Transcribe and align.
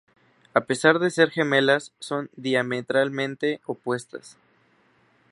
A 0.55 0.61
pesar 0.61 0.97
de 0.97 1.11
ser 1.11 1.29
gemelas 1.29 1.93
son 1.99 2.31
diametralmente 2.35 3.61
opuestas. 3.67 4.35